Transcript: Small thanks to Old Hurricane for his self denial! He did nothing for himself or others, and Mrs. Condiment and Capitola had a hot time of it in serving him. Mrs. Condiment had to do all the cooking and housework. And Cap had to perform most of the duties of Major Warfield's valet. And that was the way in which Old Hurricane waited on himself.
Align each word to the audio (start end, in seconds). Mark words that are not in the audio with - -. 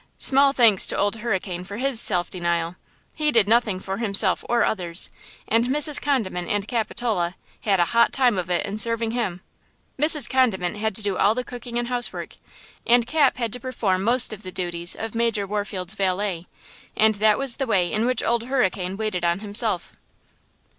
Small 0.17 0.51
thanks 0.51 0.87
to 0.87 0.97
Old 0.97 1.17
Hurricane 1.17 1.63
for 1.63 1.77
his 1.77 2.01
self 2.01 2.31
denial! 2.31 2.75
He 3.13 3.31
did 3.31 3.47
nothing 3.47 3.79
for 3.79 3.97
himself 3.97 4.43
or 4.49 4.65
others, 4.65 5.11
and 5.47 5.65
Mrs. 5.65 6.01
Condiment 6.01 6.49
and 6.49 6.67
Capitola 6.67 7.35
had 7.59 7.79
a 7.79 7.85
hot 7.93 8.11
time 8.11 8.39
of 8.39 8.49
it 8.49 8.65
in 8.65 8.79
serving 8.79 9.11
him. 9.11 9.41
Mrs. 9.99 10.27
Condiment 10.27 10.75
had 10.77 10.95
to 10.95 11.03
do 11.03 11.19
all 11.19 11.35
the 11.35 11.43
cooking 11.43 11.77
and 11.77 11.87
housework. 11.87 12.37
And 12.87 13.05
Cap 13.05 13.37
had 13.37 13.53
to 13.53 13.59
perform 13.59 14.01
most 14.01 14.33
of 14.33 14.41
the 14.41 14.51
duties 14.51 14.95
of 14.95 15.13
Major 15.13 15.45
Warfield's 15.45 15.93
valet. 15.93 16.47
And 16.97 17.13
that 17.21 17.37
was 17.37 17.57
the 17.57 17.67
way 17.67 17.93
in 17.93 18.07
which 18.07 18.23
Old 18.23 18.45
Hurricane 18.45 18.97
waited 18.97 19.23
on 19.23 19.41
himself. 19.41 19.93